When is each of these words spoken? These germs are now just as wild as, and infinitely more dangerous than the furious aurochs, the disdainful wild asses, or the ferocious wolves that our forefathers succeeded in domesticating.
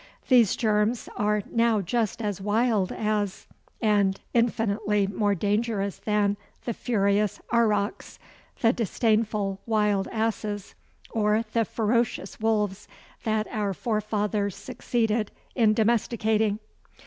These 0.29 0.55
germs 0.55 1.07
are 1.15 1.43
now 1.51 1.79
just 1.81 2.23
as 2.23 2.41
wild 2.41 2.91
as, 2.91 3.45
and 3.83 4.19
infinitely 4.33 5.05
more 5.05 5.35
dangerous 5.35 5.97
than 5.99 6.37
the 6.65 6.73
furious 6.73 7.39
aurochs, 7.53 8.17
the 8.61 8.73
disdainful 8.73 9.59
wild 9.67 10.07
asses, 10.07 10.73
or 11.11 11.43
the 11.53 11.65
ferocious 11.65 12.39
wolves 12.39 12.87
that 13.25 13.45
our 13.51 13.75
forefathers 13.75 14.55
succeeded 14.55 15.29
in 15.53 15.75
domesticating. 15.75 16.57